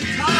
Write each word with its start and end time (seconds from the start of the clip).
Does 0.00 0.39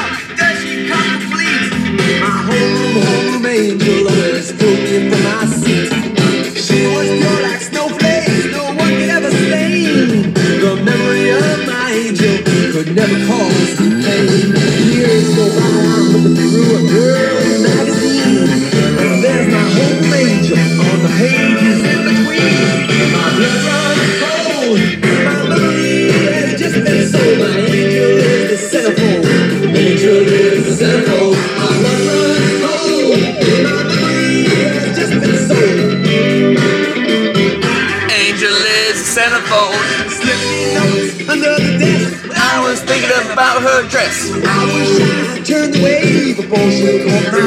centerfold. 39.41 40.11
Slipping 40.11 40.75
notes 40.75 41.29
under 41.29 41.55
the 41.57 41.79
desk. 41.79 42.31
I 42.37 42.69
was 42.69 42.81
thinking 42.83 43.11
about 43.33 43.63
her 43.63 43.89
dress. 43.89 44.31
I 44.31 44.65
wish 44.75 45.01
I 45.01 45.43
turned 45.43 45.77
away 45.77 46.35
before 46.35 46.71
she 46.71 47.05
caught 47.05 47.33
my. 47.33 47.39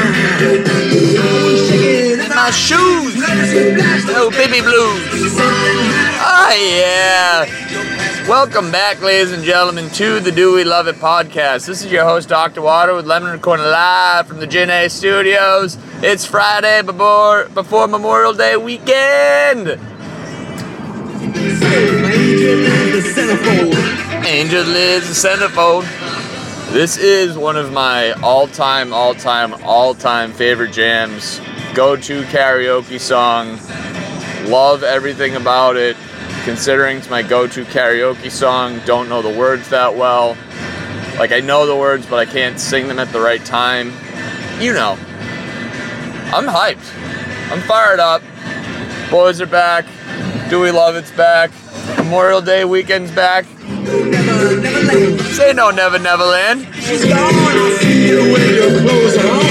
I 1.13 1.43
was 1.43 1.69
shaking 1.69 2.19
in 2.19 2.29
My 2.29 2.51
shoes. 2.51 3.13
Oh, 4.15 4.29
baby 4.31 4.61
blues. 4.61 5.37
Oh, 6.25 6.53
yeah. 6.55 7.45
Welcome 8.27 8.71
back, 8.71 9.01
ladies 9.01 9.33
and 9.33 9.43
gentlemen, 9.43 9.89
to 9.91 10.21
the 10.21 10.31
Do 10.31 10.55
We 10.55 10.63
Love 10.63 10.87
It 10.87 10.95
podcast. 10.95 11.67
This 11.67 11.83
is 11.83 11.91
your 11.91 12.05
host, 12.05 12.29
Dr. 12.29 12.61
Water, 12.61 12.95
with 12.95 13.05
Lemon 13.05 13.31
and 13.31 13.41
Corner 13.41 13.67
live 13.67 14.27
from 14.27 14.39
the 14.39 14.47
Gin 14.47 14.69
A 14.69 14.87
Studios. 14.87 15.77
It's 16.01 16.25
Friday 16.25 16.81
before, 16.83 17.49
before 17.49 17.87
Memorial 17.89 18.33
Day 18.33 18.55
weekend. 18.55 19.77
Centerfold. 23.13 23.75
Angel 24.25 24.63
lives 24.63 25.07
the 25.07 25.27
centerfold. 25.27 25.83
This 26.71 26.97
is 26.97 27.37
one 27.37 27.57
of 27.57 27.71
my 27.71 28.11
all-time, 28.13 28.93
all-time, 28.93 29.53
all-time 29.63 30.31
favorite 30.31 30.71
jams. 30.71 31.39
Go-to 31.73 32.23
karaoke 32.23 32.99
song. 32.99 33.59
Love 34.49 34.83
everything 34.83 35.35
about 35.35 35.75
it. 35.75 35.97
Considering 36.45 36.97
it's 36.97 37.09
my 37.09 37.21
go-to 37.21 37.63
karaoke 37.65 38.29
song, 38.29 38.79
don't 38.85 39.07
know 39.09 39.21
the 39.21 39.37
words 39.37 39.69
that 39.69 39.95
well. 39.95 40.37
Like 41.17 41.31
I 41.31 41.39
know 41.39 41.65
the 41.65 41.75
words, 41.75 42.05
but 42.05 42.19
I 42.19 42.25
can't 42.25 42.59
sing 42.59 42.87
them 42.87 42.99
at 42.99 43.11
the 43.11 43.19
right 43.19 43.43
time. 43.45 43.93
You 44.59 44.73
know. 44.73 44.97
I'm 46.33 46.45
hyped. 46.45 46.91
I'm 47.51 47.61
fired 47.61 47.99
up. 47.99 48.21
Boys 49.11 49.39
are 49.41 49.45
back. 49.45 49.85
Do 50.53 50.59
we 50.59 50.69
love 50.69 50.95
it's 50.95 51.09
back? 51.09 51.49
Memorial 51.97 52.39
Day 52.39 52.63
weekend's 52.63 53.09
back. 53.09 53.47
Never, 53.59 54.61
never. 54.61 55.17
Say 55.33 55.51
no, 55.51 55.71
Never 55.71 55.97
Neverland. 55.97 56.67
She's 56.75 57.03
gone. 57.05 57.17
I 57.17 57.77
see 57.81 58.09
you 58.09 58.31
when 58.31 58.53
your 58.53 58.69
clothes 58.81 59.17
are 59.17 59.31
on. 59.31 59.43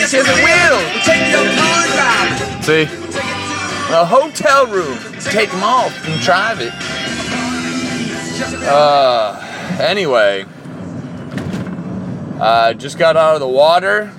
She's 0.00 0.28
a 0.28 0.36
wheel. 0.44 0.78
Take 1.04 1.30
your 1.32 1.46
car 1.56 1.86
drive. 1.96 2.64
See, 2.66 2.82
a 3.94 4.04
hotel 4.04 4.66
room. 4.66 4.98
Take 5.20 5.50
them 5.50 5.62
off 5.62 6.06
and 6.06 6.20
drive 6.20 6.60
it. 6.60 6.74
Uh, 8.62 9.40
anyway, 9.80 10.44
uh, 12.38 12.74
just 12.74 12.98
got 12.98 13.16
out 13.16 13.32
of 13.32 13.40
the 13.40 13.48
water. 13.48 14.12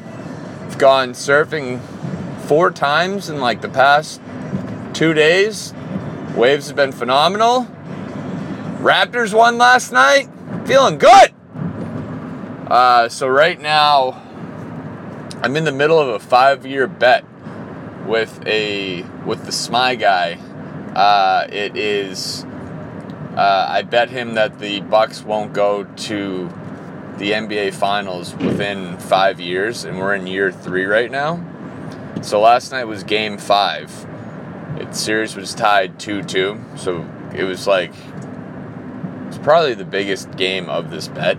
I've 0.63 0.79
gone 0.79 1.11
surfing 1.11 1.79
four 2.47 2.71
times 2.71 3.29
in 3.29 3.39
like 3.39 3.61
the 3.61 3.69
past 3.69 4.19
two 4.97 5.13
days. 5.13 5.75
Waves 6.35 6.65
have 6.69 6.75
been 6.75 6.91
phenomenal. 6.91 7.67
Raptors 8.79 9.31
won 9.31 9.59
last 9.59 9.91
night. 9.91 10.27
Feeling 10.65 10.97
good. 10.97 11.35
Uh, 12.65 13.07
so 13.07 13.27
right 13.27 13.61
now, 13.61 14.19
I'm 15.43 15.55
in 15.55 15.65
the 15.65 15.71
middle 15.71 15.99
of 15.99 16.07
a 16.07 16.17
five-year 16.17 16.87
bet 16.87 17.23
with 18.07 18.41
a 18.47 19.03
with 19.23 19.45
the 19.45 19.51
Smy 19.51 19.99
guy. 19.99 20.33
Uh, 20.95 21.45
it 21.51 21.77
is. 21.77 22.43
Uh, 23.35 23.67
I 23.69 23.83
bet 23.83 24.09
him 24.09 24.33
that 24.33 24.57
the 24.57 24.81
Bucks 24.81 25.21
won't 25.21 25.53
go 25.53 25.83
to 25.83 26.47
the 27.19 27.33
NBA 27.33 27.75
Finals 27.75 28.33
within 28.37 28.97
five 28.97 29.39
years, 29.39 29.85
and 29.85 29.99
we're 29.99 30.15
in 30.15 30.25
year 30.25 30.51
three 30.51 30.85
right 30.85 31.11
now. 31.11 31.45
So 32.23 32.41
last 32.41 32.71
night 32.71 32.85
was 32.85 33.03
Game 33.03 33.37
Five. 33.37 34.07
Series 34.91 35.35
was 35.35 35.53
tied 35.53 35.99
two-two, 35.99 36.63
so 36.75 37.07
it 37.35 37.43
was 37.43 37.67
like 37.67 37.93
it's 39.27 39.37
probably 39.39 39.73
the 39.73 39.85
biggest 39.85 40.31
game 40.37 40.69
of 40.69 40.89
this 40.89 41.07
bet, 41.07 41.37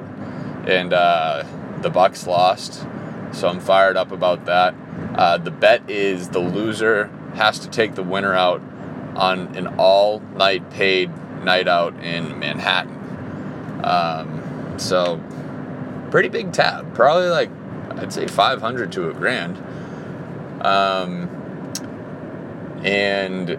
and 0.67 0.93
uh, 0.93 1.45
the 1.83 1.91
Bucks 1.91 2.27
lost, 2.27 2.87
so 3.33 3.49
I'm 3.49 3.61
fired 3.61 3.97
up 3.97 4.13
about 4.13 4.45
that. 4.47 4.75
Uh, 5.15 5.39
the 5.39 5.51
bet 5.51 5.89
is 5.91 6.29
the 6.29 6.39
loser 6.39 7.07
has 7.35 7.59
to 7.61 7.69
take 7.69 7.95
the 7.95 8.03
winner 8.03 8.35
out 8.35 8.61
on 9.15 9.57
an 9.57 9.67
all-night 9.79 10.71
paid 10.71 11.11
night 11.43 11.69
out 11.69 11.95
in 12.03 12.39
Manhattan. 12.39 12.95
Um, 13.85 14.79
so 14.79 15.21
pretty 16.11 16.29
big 16.29 16.53
tab, 16.53 16.95
probably 16.95 17.29
like 17.29 17.51
I'd 17.91 18.13
say 18.13 18.27
500 18.27 18.93
to 18.93 19.11
a 19.11 19.15
grand. 19.15 19.57
Um, 20.65 21.38
and 22.85 23.59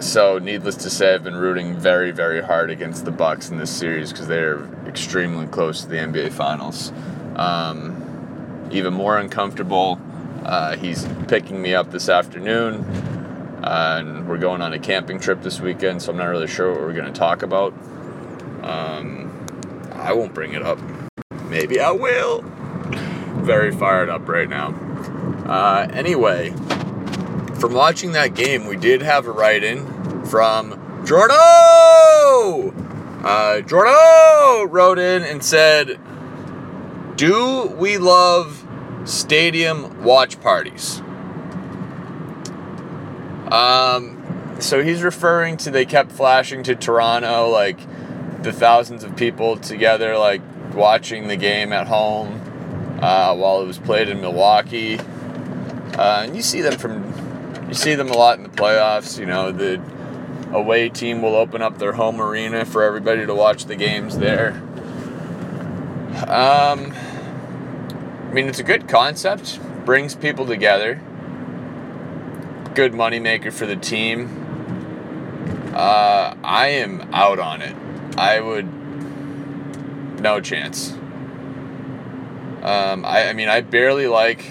so, 0.00 0.38
needless 0.38 0.76
to 0.76 0.90
say, 0.90 1.14
I've 1.14 1.24
been 1.24 1.36
rooting 1.36 1.76
very, 1.76 2.10
very 2.10 2.42
hard 2.42 2.70
against 2.70 3.04
the 3.04 3.10
Bucks 3.10 3.48
in 3.48 3.58
this 3.58 3.70
series 3.70 4.12
because 4.12 4.26
they're 4.26 4.64
extremely 4.86 5.46
close 5.46 5.82
to 5.82 5.88
the 5.88 5.96
NBA 5.96 6.32
Finals. 6.32 6.92
Um, 7.36 8.68
even 8.70 8.92
more 8.92 9.18
uncomfortable, 9.18 10.00
uh, 10.44 10.76
he's 10.76 11.06
picking 11.28 11.62
me 11.62 11.74
up 11.74 11.90
this 11.90 12.08
afternoon, 12.08 12.84
uh, 13.64 13.96
and 14.00 14.28
we're 14.28 14.38
going 14.38 14.60
on 14.60 14.74
a 14.74 14.78
camping 14.78 15.18
trip 15.18 15.42
this 15.42 15.60
weekend. 15.60 16.02
So 16.02 16.12
I'm 16.12 16.18
not 16.18 16.26
really 16.26 16.48
sure 16.48 16.72
what 16.72 16.80
we're 16.80 16.92
going 16.92 17.12
to 17.12 17.18
talk 17.18 17.42
about. 17.42 17.72
Um, 18.62 19.30
I 19.92 20.12
won't 20.12 20.34
bring 20.34 20.52
it 20.52 20.62
up. 20.62 20.78
Maybe 21.44 21.80
I 21.80 21.92
will. 21.92 22.42
Very 23.42 23.72
fired 23.72 24.08
up 24.08 24.28
right 24.28 24.48
now. 24.48 24.74
Uh, 25.46 25.86
anyway, 25.92 26.52
from 27.64 27.72
watching 27.72 28.12
that 28.12 28.34
game, 28.34 28.66
we 28.66 28.76
did 28.76 29.00
have 29.00 29.26
a 29.26 29.32
write 29.32 29.64
in 29.64 29.86
from 30.26 30.72
Jordo! 31.06 32.68
Uh, 33.24 33.62
Jordo 33.62 34.70
wrote 34.70 34.98
in 34.98 35.22
and 35.22 35.42
said, 35.42 35.98
Do 37.16 37.74
we 37.78 37.96
love 37.96 38.62
stadium 39.06 40.04
watch 40.04 40.38
parties? 40.42 41.00
Um, 43.50 44.56
so 44.60 44.82
he's 44.82 45.02
referring 45.02 45.56
to 45.56 45.70
they 45.70 45.86
kept 45.86 46.12
flashing 46.12 46.64
to 46.64 46.74
Toronto, 46.74 47.48
like 47.48 47.78
the 48.42 48.52
thousands 48.52 49.04
of 49.04 49.16
people 49.16 49.56
together, 49.56 50.18
like 50.18 50.42
watching 50.74 51.28
the 51.28 51.36
game 51.38 51.72
at 51.72 51.86
home 51.86 52.42
uh, 53.00 53.34
while 53.34 53.62
it 53.62 53.66
was 53.66 53.78
played 53.78 54.10
in 54.10 54.20
Milwaukee. 54.20 54.98
Uh, 54.98 56.24
and 56.26 56.36
you 56.36 56.42
see 56.42 56.60
them 56.60 56.76
from 56.76 57.23
you 57.68 57.74
see 57.74 57.94
them 57.94 58.08
a 58.08 58.16
lot 58.16 58.38
in 58.38 58.42
the 58.42 58.50
playoffs. 58.50 59.18
You 59.18 59.26
know, 59.26 59.52
the 59.52 59.80
away 60.52 60.88
team 60.88 61.22
will 61.22 61.34
open 61.34 61.62
up 61.62 61.78
their 61.78 61.92
home 61.92 62.20
arena 62.20 62.64
for 62.64 62.82
everybody 62.82 63.26
to 63.26 63.34
watch 63.34 63.66
the 63.66 63.76
games 63.76 64.18
there. 64.18 64.50
Um, 66.28 66.94
I 68.28 68.32
mean, 68.32 68.48
it's 68.48 68.60
a 68.60 68.64
good 68.64 68.88
concept, 68.88 69.58
brings 69.84 70.14
people 70.14 70.46
together, 70.46 71.00
good 72.74 72.92
moneymaker 72.92 73.52
for 73.52 73.66
the 73.66 73.76
team. 73.76 74.42
Uh, 75.74 76.36
I 76.44 76.68
am 76.68 77.12
out 77.12 77.40
on 77.40 77.62
it. 77.62 77.74
I 78.16 78.40
would, 78.40 78.68
no 80.20 80.40
chance. 80.40 80.92
Um, 82.62 83.04
I, 83.04 83.28
I 83.28 83.32
mean, 83.32 83.48
I 83.48 83.60
barely 83.60 84.06
like 84.06 84.44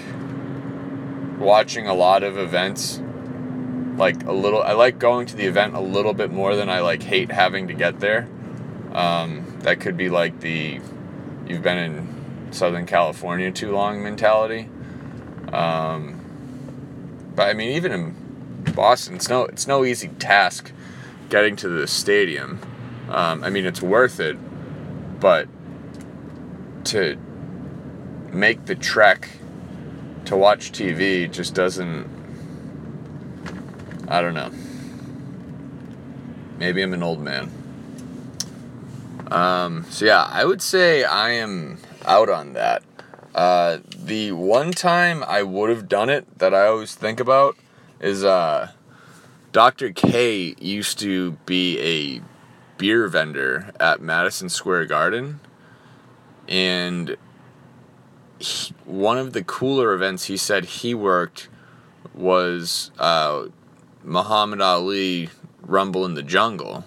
watching 1.38 1.86
a 1.86 1.94
lot 1.94 2.22
of 2.22 2.36
events 2.36 3.00
like 3.96 4.24
a 4.24 4.32
little 4.32 4.62
i 4.62 4.72
like 4.72 4.98
going 4.98 5.26
to 5.26 5.36
the 5.36 5.46
event 5.46 5.74
a 5.74 5.80
little 5.80 6.14
bit 6.14 6.30
more 6.30 6.56
than 6.56 6.68
i 6.68 6.80
like 6.80 7.02
hate 7.02 7.30
having 7.30 7.68
to 7.68 7.74
get 7.74 8.00
there 8.00 8.28
um, 8.92 9.58
that 9.60 9.80
could 9.80 9.96
be 9.96 10.08
like 10.08 10.40
the 10.40 10.80
you've 11.46 11.62
been 11.62 11.78
in 11.78 12.52
southern 12.52 12.86
california 12.86 13.50
too 13.50 13.72
long 13.72 14.02
mentality 14.02 14.68
um, 15.52 16.20
but 17.34 17.48
i 17.48 17.52
mean 17.52 17.70
even 17.70 17.92
in 17.92 18.16
boston 18.72 19.14
it's 19.14 19.28
no 19.28 19.44
it's 19.44 19.66
no 19.66 19.84
easy 19.84 20.08
task 20.18 20.72
getting 21.28 21.56
to 21.56 21.68
the 21.68 21.86
stadium 21.86 22.60
um, 23.10 23.42
i 23.42 23.50
mean 23.50 23.66
it's 23.66 23.82
worth 23.82 24.20
it 24.20 24.36
but 25.20 25.48
to 26.84 27.16
make 28.32 28.66
the 28.66 28.74
trek 28.74 29.28
to 30.26 30.36
watch 30.36 30.72
TV 30.72 31.30
just 31.30 31.54
doesn't. 31.54 32.13
I 34.08 34.20
don't 34.20 34.34
know. 34.34 34.50
Maybe 36.58 36.82
I'm 36.82 36.92
an 36.92 37.02
old 37.02 37.20
man. 37.20 37.50
Um, 39.30 39.84
so 39.90 40.04
yeah, 40.04 40.28
I 40.30 40.44
would 40.44 40.62
say 40.62 41.04
I 41.04 41.30
am 41.30 41.78
out 42.04 42.28
on 42.28 42.52
that. 42.52 42.82
Uh, 43.34 43.78
the 43.96 44.32
one 44.32 44.70
time 44.70 45.24
I 45.26 45.42
would 45.42 45.70
have 45.70 45.88
done 45.88 46.08
it 46.08 46.38
that 46.38 46.54
I 46.54 46.66
always 46.66 46.94
think 46.94 47.18
about 47.18 47.56
is 48.00 48.24
uh, 48.24 48.70
Dr. 49.52 49.90
K 49.90 50.54
used 50.60 50.98
to 51.00 51.32
be 51.46 51.78
a 51.80 52.22
beer 52.78 53.08
vendor 53.08 53.72
at 53.80 54.00
Madison 54.00 54.48
Square 54.48 54.86
Garden, 54.86 55.40
and 56.46 57.16
he, 58.38 58.74
one 58.84 59.18
of 59.18 59.32
the 59.32 59.42
cooler 59.42 59.92
events 59.94 60.26
he 60.26 60.36
said 60.36 60.64
he 60.64 60.94
worked 60.94 61.48
was 62.14 62.92
uh, 62.98 63.46
Muhammad 64.04 64.60
Ali 64.60 65.30
Rumble 65.62 66.04
in 66.04 66.14
the 66.14 66.22
Jungle. 66.22 66.84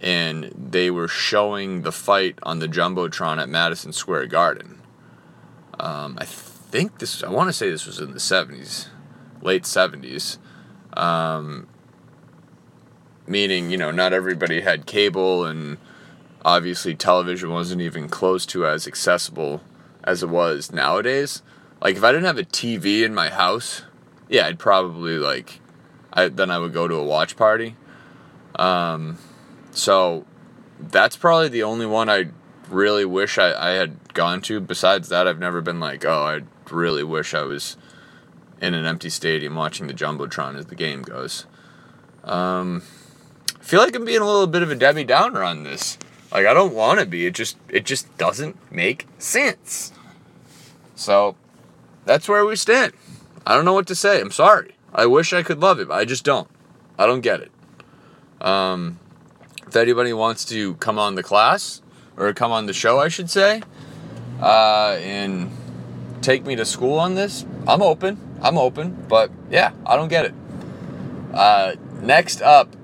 And 0.00 0.52
they 0.56 0.90
were 0.90 1.08
showing 1.08 1.82
the 1.82 1.92
fight 1.92 2.38
on 2.42 2.58
the 2.58 2.68
Jumbotron 2.68 3.40
at 3.40 3.48
Madison 3.48 3.92
Square 3.92 4.26
Garden. 4.26 4.80
Um, 5.78 6.18
I 6.20 6.24
think 6.24 6.98
this, 6.98 7.22
I 7.22 7.30
want 7.30 7.48
to 7.48 7.52
say 7.52 7.70
this 7.70 7.86
was 7.86 8.00
in 8.00 8.12
the 8.12 8.18
70s, 8.18 8.88
late 9.40 9.62
70s. 9.62 10.38
Um, 10.96 11.66
meaning, 13.26 13.70
you 13.70 13.76
know, 13.76 13.90
not 13.90 14.12
everybody 14.12 14.60
had 14.60 14.86
cable, 14.86 15.44
and 15.44 15.78
obviously 16.44 16.94
television 16.94 17.50
wasn't 17.50 17.82
even 17.82 18.08
close 18.08 18.46
to 18.46 18.66
as 18.66 18.86
accessible 18.86 19.62
as 20.04 20.22
it 20.22 20.28
was 20.28 20.72
nowadays. 20.72 21.42
Like, 21.80 21.96
if 21.96 22.04
I 22.04 22.12
didn't 22.12 22.26
have 22.26 22.38
a 22.38 22.44
TV 22.44 23.02
in 23.02 23.14
my 23.14 23.28
house, 23.28 23.82
yeah, 24.28 24.46
I'd 24.46 24.58
probably, 24.58 25.18
like, 25.18 25.60
I, 26.16 26.28
then 26.28 26.50
I 26.50 26.58
would 26.58 26.72
go 26.72 26.88
to 26.88 26.94
a 26.94 27.04
watch 27.04 27.36
party. 27.36 27.76
Um, 28.56 29.18
so 29.70 30.24
that's 30.80 31.16
probably 31.16 31.48
the 31.48 31.62
only 31.62 31.86
one 31.86 32.08
I 32.08 32.30
really 32.68 33.04
wish 33.04 33.38
I, 33.38 33.52
I 33.52 33.74
had 33.74 34.14
gone 34.14 34.40
to. 34.42 34.58
Besides 34.60 35.08
that, 35.10 35.28
I've 35.28 35.38
never 35.38 35.60
been 35.60 35.78
like, 35.78 36.04
oh, 36.04 36.22
I 36.22 36.72
really 36.74 37.04
wish 37.04 37.34
I 37.34 37.42
was 37.42 37.76
in 38.60 38.74
an 38.74 38.86
empty 38.86 39.10
stadium 39.10 39.54
watching 39.54 39.86
the 39.86 39.94
Jumbotron 39.94 40.56
as 40.56 40.66
the 40.66 40.74
game 40.74 41.02
goes. 41.02 41.46
Um, 42.24 42.82
I 43.60 43.62
feel 43.62 43.80
like 43.80 43.94
I'm 43.94 44.04
being 44.04 44.22
a 44.22 44.26
little 44.26 44.46
bit 44.46 44.62
of 44.62 44.70
a 44.70 44.74
Debbie 44.74 45.04
Downer 45.04 45.42
on 45.42 45.62
this. 45.62 45.98
Like 46.32 46.46
I 46.46 46.54
don't 46.54 46.74
want 46.74 46.98
to 47.00 47.06
be. 47.06 47.26
It 47.26 47.34
just 47.34 47.56
it 47.68 47.84
just 47.84 48.16
doesn't 48.18 48.56
make 48.72 49.06
sense. 49.18 49.92
So 50.94 51.36
that's 52.04 52.28
where 52.28 52.44
we 52.44 52.56
stand. 52.56 52.94
I 53.46 53.54
don't 53.54 53.64
know 53.64 53.74
what 53.74 53.86
to 53.88 53.94
say. 53.94 54.20
I'm 54.20 54.32
sorry. 54.32 54.75
I 54.94 55.06
wish 55.06 55.32
I 55.32 55.42
could 55.42 55.60
love 55.60 55.78
but 55.88 55.94
I 55.94 56.04
just 56.04 56.24
don't. 56.24 56.48
I 56.98 57.06
don't 57.06 57.20
get 57.20 57.40
it. 57.40 57.52
Um, 58.40 58.98
if 59.66 59.76
anybody 59.76 60.12
wants 60.12 60.44
to 60.46 60.74
come 60.76 60.98
on 60.98 61.14
the 61.14 61.22
class 61.22 61.82
or 62.16 62.32
come 62.32 62.52
on 62.52 62.66
the 62.66 62.72
show, 62.72 62.98
I 62.98 63.08
should 63.08 63.30
say, 63.30 63.62
uh, 64.40 64.96
and 65.00 65.50
take 66.22 66.46
me 66.46 66.56
to 66.56 66.64
school 66.64 66.98
on 66.98 67.14
this, 67.14 67.44
I'm 67.66 67.82
open. 67.82 68.18
I'm 68.42 68.58
open, 68.58 69.06
but 69.08 69.30
yeah, 69.50 69.72
I 69.84 69.96
don't 69.96 70.08
get 70.08 70.26
it. 70.26 70.34
Uh, 71.32 71.74
next 72.00 72.42
up, 72.42 72.74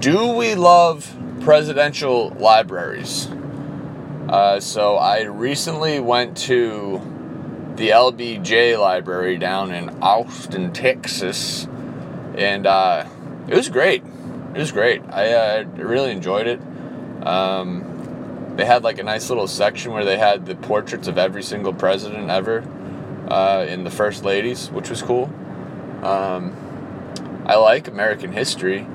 do 0.00 0.28
we 0.32 0.54
love 0.54 1.14
presidential 1.40 2.30
libraries? 2.30 3.28
Uh, 4.28 4.60
so 4.60 4.96
I 4.96 5.22
recently 5.22 6.00
went 6.00 6.36
to 6.38 7.00
the 7.76 7.90
LBJ 7.90 8.78
library 8.78 9.36
down 9.38 9.72
in 9.72 10.02
Austin, 10.02 10.72
Texas, 10.72 11.66
and 12.34 12.66
uh, 12.66 13.06
it 13.48 13.54
was 13.54 13.68
great. 13.68 14.02
It 14.54 14.58
was 14.58 14.72
great. 14.72 15.02
I 15.10 15.32
uh, 15.32 15.64
really 15.76 16.10
enjoyed 16.10 16.46
it. 16.46 16.60
Um, 17.26 18.54
they 18.56 18.64
had 18.64 18.82
like 18.84 18.98
a 18.98 19.02
nice 19.02 19.28
little 19.28 19.46
section 19.46 19.92
where 19.92 20.04
they 20.04 20.18
had 20.18 20.46
the 20.46 20.54
portraits 20.54 21.08
of 21.08 21.18
every 21.18 21.42
single 21.42 21.74
president 21.74 22.30
ever 22.30 22.64
uh, 23.28 23.66
in 23.68 23.84
the 23.84 23.90
first 23.90 24.24
ladies, 24.24 24.70
which 24.70 24.88
was 24.88 25.02
cool. 25.02 25.26
Um, 26.02 26.56
I 27.46 27.56
like 27.56 27.88
American 27.88 28.32
history. 28.32 28.86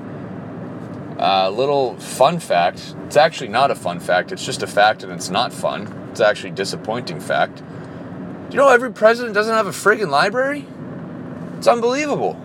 A 1.18 1.46
uh, 1.46 1.50
little 1.50 1.96
fun 1.98 2.40
fact 2.40 2.96
it's 3.12 3.18
actually 3.18 3.48
not 3.48 3.70
a 3.70 3.74
fun 3.74 4.00
fact, 4.00 4.32
it's 4.32 4.42
just 4.42 4.62
a 4.62 4.66
fact 4.66 5.02
and 5.02 5.12
it's 5.12 5.28
not 5.28 5.52
fun. 5.52 6.08
It's 6.10 6.20
actually 6.22 6.48
a 6.48 6.54
disappointing 6.54 7.20
fact. 7.20 7.62
You 8.52 8.58
know 8.58 8.68
every 8.68 8.92
president 8.92 9.32
doesn't 9.32 9.54
have 9.54 9.66
a 9.66 9.70
friggin' 9.70 10.10
library? 10.10 10.66
It's 11.56 11.66
unbelievable. 11.66 12.38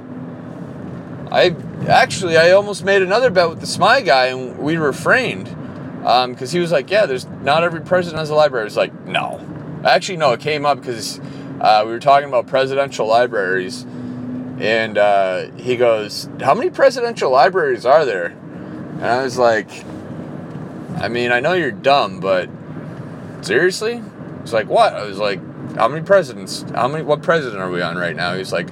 I 1.30 1.54
actually 1.90 2.38
I 2.38 2.52
almost 2.52 2.86
made 2.86 3.02
another 3.02 3.30
bet 3.30 3.50
with 3.50 3.60
the 3.60 3.66
Smy 3.66 4.06
guy 4.06 4.28
and 4.28 4.58
we 4.58 4.78
refrained 4.78 5.54
because 6.00 6.42
um, 6.42 6.48
he 6.48 6.60
was 6.60 6.72
like, 6.72 6.90
"Yeah, 6.90 7.08
there's 7.08 7.26
not 7.26 7.66
every 7.66 7.82
president 7.82 8.20
has 8.20 8.30
a 8.30 8.36
library." 8.36 8.62
I 8.62 8.64
was 8.64 8.78
like, 8.78 8.94
"No." 9.06 9.46
Actually, 9.84 10.20
no. 10.20 10.32
It 10.32 10.40
came 10.40 10.66
up 10.66 10.80
because 10.80 11.20
uh, 11.60 11.84
we 11.86 11.92
were 11.92 12.00
talking 12.00 12.30
about 12.30 12.48
presidential 12.48 13.06
libraries, 13.06 13.84
and 14.60 14.98
uh, 14.98 15.52
he 15.58 15.76
goes, 15.76 16.30
"How 16.40 16.54
many 16.54 16.70
presidential 16.70 17.32
libraries 17.32 17.86
are 17.86 18.06
there?" 18.06 18.28
And 18.28 19.06
I 19.06 19.24
was 19.24 19.38
like, 19.38 19.70
"I 21.02 21.10
mean, 21.10 21.34
I 21.34 21.42
know 21.42 21.52
you're 21.52 21.72
dumb, 21.72 22.22
but 22.22 22.50
seriously?" 23.42 24.02
It's 24.42 24.54
like, 24.54 24.70
"What?" 24.70 24.94
I 24.94 25.04
was 25.04 25.18
like, 25.18 25.42
"How 25.76 25.88
many 25.88 26.04
presidents? 26.04 26.64
How 26.74 26.88
many? 26.88 27.04
What 27.04 27.22
president 27.22 27.62
are 27.62 27.70
we 27.70 27.82
on 27.82 27.98
right 27.98 28.16
now?" 28.16 28.36
He's 28.36 28.52
like, 28.52 28.68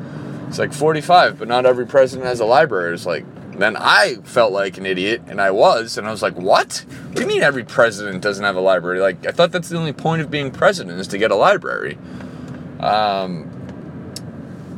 "It's 0.47 0.59
like 0.59 0.73
45, 0.73 1.37
but 1.39 1.47
not 1.47 1.65
every 1.65 1.85
president 1.85 2.27
has 2.27 2.39
a 2.39 2.45
library." 2.45 2.93
It's 2.93 3.05
like, 3.05 3.25
then 3.57 3.77
I 3.77 4.15
felt 4.23 4.51
like 4.51 4.77
an 4.77 4.85
idiot, 4.85 5.21
and 5.27 5.39
I 5.39 5.51
was, 5.51 5.97
and 5.97 6.07
I 6.07 6.11
was 6.11 6.21
like, 6.21 6.35
"What? 6.35 6.85
What 6.87 7.15
do 7.15 7.21
you 7.21 7.27
mean 7.27 7.41
every 7.41 7.63
president 7.63 8.21
doesn't 8.21 8.43
have 8.43 8.55
a 8.55 8.61
library? 8.61 8.99
Like, 8.99 9.25
I 9.25 9.31
thought 9.31 9.51
that's 9.51 9.69
the 9.69 9.77
only 9.77 9.93
point 9.93 10.21
of 10.21 10.29
being 10.29 10.51
president 10.51 10.99
is 10.99 11.07
to 11.09 11.17
get 11.17 11.31
a 11.31 11.35
library." 11.35 11.97
Um, 12.79 13.51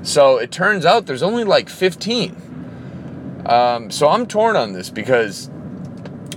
so 0.04 0.38
it 0.38 0.52
turns 0.52 0.86
out 0.86 1.06
there's 1.06 1.24
only 1.24 1.44
like 1.44 1.70
15. 1.70 3.44
Um, 3.46 3.92
so 3.92 4.10
I'm 4.10 4.26
torn 4.26 4.56
on 4.56 4.74
this 4.74 4.90
because 4.90 5.50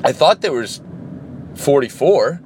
I 0.02 0.12
thought 0.12 0.40
there 0.40 0.52
was 0.52 0.80
44. 1.56 2.40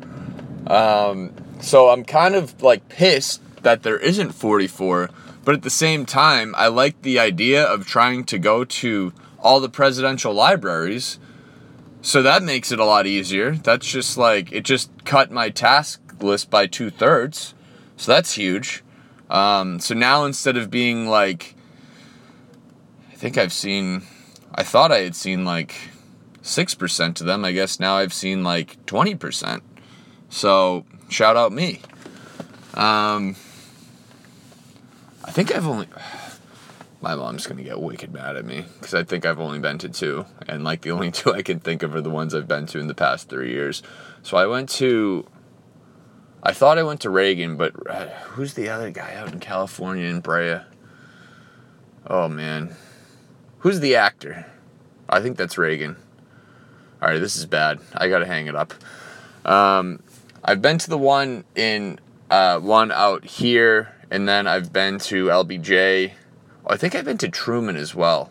Um, 0.67 1.33
so 1.61 1.91
I'm 1.91 2.05
kind 2.05 2.35
of 2.35 2.63
like 2.63 2.89
pissed 2.89 3.41
that 3.63 3.83
there 3.83 3.99
isn't 3.99 4.33
44. 4.33 5.11
But 5.45 5.55
at 5.55 5.63
the 5.63 5.71
same 5.71 6.07
time, 6.07 6.55
I 6.57 6.69
like 6.69 7.03
the 7.03 7.19
idea 7.19 7.65
of 7.65 7.87
trying 7.87 8.25
to 8.25 8.39
go 8.39 8.65
to 8.65 9.13
all 9.39 9.61
the 9.61 9.69
presidential 9.69 10.33
libraries. 10.33 11.19
So 12.01 12.23
that 12.23 12.43
makes 12.43 12.73
it 12.73 12.79
a 12.79 12.85
lot 12.85 13.07
easier. 13.07 13.53
That's 13.53 13.87
just 13.87 14.17
like, 14.17 14.53
it 14.53 14.65
just 14.65 14.91
cut 15.05 15.31
my 15.31 15.51
task 15.51 16.01
list 16.21 16.51
by 16.51 16.67
two 16.67 16.91
thirds. 16.91 17.55
So 17.97 18.13
that's 18.13 18.35
huge. 18.35 18.83
Um, 19.29 19.81
so 19.81 19.95
now 19.95 20.25
instead 20.25 20.57
of 20.57 20.71
being 20.71 21.09
like, 21.09 21.55
I 23.13 23.17
think 23.17 23.37
I've 23.37 23.53
seen, 23.53 24.03
I 24.55 24.63
thought 24.63 24.93
I 24.93 25.01
had 25.01 25.15
seen 25.15 25.45
like 25.45 25.75
6% 26.43 27.21
of 27.21 27.27
them. 27.27 27.45
I 27.45 27.53
guess 27.53 27.79
now 27.81 27.97
I've 27.97 28.13
seen 28.13 28.45
like 28.45 28.85
20%. 28.87 29.61
So 30.29 30.85
shout 31.15 31.37
out 31.37 31.53
me. 31.53 31.81
Um, 32.75 33.37
I 35.25 35.31
think 35.31 35.55
I've 35.55 35.67
only. 35.67 35.87
My 37.01 37.15
mom's 37.15 37.47
gonna 37.47 37.63
get 37.63 37.79
wicked 37.79 38.15
mad 38.15 38.37
at 38.37 38.47
me 38.47 38.65
because 38.79 38.95
I 38.95 39.05
think 39.05 39.27
I've 39.27 39.39
only 39.39 39.59
been 39.59 39.77
to 39.79 39.91
two, 39.91 40.25
and 40.49 40.65
like 40.65 40.81
the 40.81 40.91
only 40.91 41.11
two 41.13 41.33
I 41.33 41.43
can 41.43 41.61
think 41.61 41.83
of 41.83 41.95
are 41.95 42.01
the 42.01 42.11
ones 42.11 42.35
I've 42.35 42.49
been 42.49 42.67
to 42.67 42.79
in 42.79 42.87
the 42.87 42.95
past 42.95 43.29
three 43.29 43.51
years. 43.51 43.83
So 44.23 44.37
I 44.37 44.47
went 44.47 44.71
to 44.71 45.27
I 46.43 46.53
thought 46.53 46.79
I 46.79 46.83
went 46.83 47.01
to 47.03 47.11
Reagan, 47.11 47.57
but 47.57 47.75
uh, 47.89 48.07
who's 48.25 48.55
the 48.55 48.69
other 48.69 48.91
guy 48.91 49.15
out 49.15 49.33
in 49.33 49.41
California 49.41 50.07
in 50.07 50.21
Brea? 50.21 50.61
Oh 52.07 52.29
man. 52.29 52.75
Who's 53.59 53.81
the 53.81 53.97
actor? 53.97 54.47
I 55.09 55.21
think 55.21 55.37
that's 55.37 55.57
Reagan. 55.57 55.97
All 57.01 57.09
right, 57.09 57.19
this 57.19 57.37
is 57.37 57.47
bad. 57.47 57.81
I 57.95 58.09
got 58.09 58.19
to 58.19 58.27
hang 58.27 58.47
it 58.47 58.57
up. 58.57 58.75
Um, 59.45 60.03
I've 60.45 60.61
been 60.61 60.79
to 60.79 60.91
the 60.91 60.99
one 60.99 61.45
in 61.55 61.99
uh, 62.31 62.59
one 62.61 62.93
out 62.93 63.25
here, 63.25 63.95
and 64.11 64.29
then 64.29 64.47
I've 64.47 64.73
been 64.73 64.99
to 65.01 65.27
LBJ. 65.27 66.13
Oh, 66.67 66.75
I 66.75 66.77
think 66.77 66.95
I've 66.95 67.05
been 67.05 67.19
to 67.19 67.29
Truman 67.29 67.77
as 67.77 67.95
well. 67.95 68.31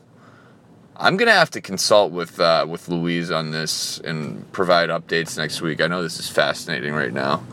I'm 0.95 1.17
gonna 1.17 1.31
have 1.31 1.49
to 1.51 1.61
consult 1.61 2.11
with 2.11 2.39
uh, 2.39 2.65
with 2.69 2.87
Louise 2.87 3.31
on 3.31 3.51
this 3.51 3.99
and 3.99 4.51
provide 4.51 4.89
updates 4.89 5.37
next 5.37 5.61
week. 5.61 5.81
I 5.81 5.87
know 5.87 6.03
this 6.03 6.19
is 6.19 6.29
fascinating 6.29 6.93
right 6.93 7.13
now 7.13 7.43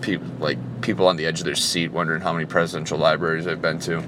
people 0.00 0.26
like 0.38 0.58
people 0.80 1.06
on 1.08 1.16
the 1.16 1.26
edge 1.26 1.40
of 1.40 1.44
their 1.44 1.54
seat 1.54 1.90
wondering 1.90 2.22
how 2.22 2.32
many 2.32 2.46
presidential 2.46 2.98
libraries 2.98 3.46
I've 3.46 3.62
been 3.62 3.78
to. 3.80 4.02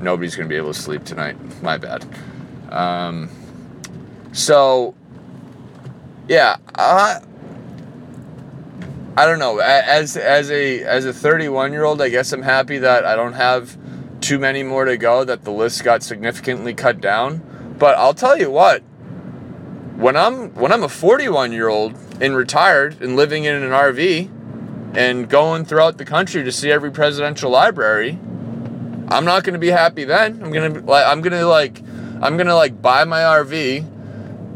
Nobody's 0.00 0.34
gonna 0.34 0.48
be 0.48 0.56
able 0.56 0.72
to 0.72 0.80
sleep 0.80 1.04
tonight. 1.04 1.36
My 1.62 1.78
bad. 1.78 2.04
Um, 2.70 3.30
so, 4.32 4.94
yeah, 6.28 6.56
uh, 6.74 7.20
I 9.16 9.26
don't 9.26 9.38
know. 9.38 9.58
As 9.58 10.16
as 10.16 10.50
a 10.50 10.82
as 10.84 11.04
a 11.04 11.12
31 11.12 11.72
year 11.72 11.84
old, 11.84 12.00
I 12.00 12.08
guess 12.08 12.32
I'm 12.32 12.42
happy 12.42 12.78
that 12.78 13.04
I 13.04 13.14
don't 13.14 13.34
have 13.34 13.76
too 14.20 14.38
many 14.38 14.62
more 14.62 14.86
to 14.86 14.96
go. 14.96 15.22
That 15.24 15.44
the 15.44 15.50
list 15.50 15.84
got 15.84 16.02
significantly 16.02 16.72
cut 16.72 17.00
down. 17.00 17.74
But 17.78 17.98
I'll 17.98 18.14
tell 18.14 18.38
you 18.38 18.50
what. 18.50 18.82
When 19.96 20.16
I'm 20.16 20.54
when 20.54 20.72
I'm 20.72 20.82
a 20.82 20.88
41 20.88 21.52
year 21.52 21.68
old 21.68 21.96
and 22.20 22.34
retired 22.34 23.02
and 23.02 23.14
living 23.14 23.44
in 23.44 23.54
an 23.54 23.70
RV 23.70 24.96
and 24.96 25.28
going 25.28 25.64
throughout 25.66 25.98
the 25.98 26.04
country 26.04 26.42
to 26.42 26.50
see 26.50 26.72
every 26.72 26.90
presidential 26.90 27.50
library, 27.50 28.18
I'm 29.08 29.26
not 29.26 29.44
going 29.44 29.52
to 29.52 29.60
be 29.60 29.68
happy 29.68 30.04
then. 30.04 30.42
I'm 30.42 30.86
like 30.86 31.06
I'm 31.06 31.22
to 31.22 31.46
like 31.46 31.82
I'm 32.22 32.38
to 32.38 32.54
like 32.54 32.80
buy 32.80 33.04
my 33.04 33.20
RV 33.20 33.91